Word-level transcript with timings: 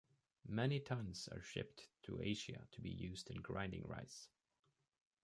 Many 0.47 0.79
tons 0.79 1.29
are 1.31 1.43
shipped 1.43 1.89
to 2.01 2.23
Asia 2.23 2.65
to 2.71 2.81
be 2.81 2.89
used 2.89 3.29
in 3.29 3.39
grinding 3.39 3.83
rice. 3.87 4.29